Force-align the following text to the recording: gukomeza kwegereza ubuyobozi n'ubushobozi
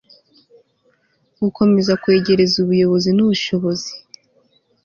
gukomeza 1.41 1.91
kwegereza 2.01 2.55
ubuyobozi 2.63 3.09
n'ubushobozi 3.13 3.91